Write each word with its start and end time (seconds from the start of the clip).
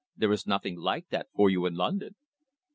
There 0.17 0.31
is 0.31 0.47
nothing 0.47 0.77
like 0.79 1.09
that 1.09 1.27
for 1.35 1.47
you 1.51 1.67
in 1.67 1.75
London." 1.75 2.15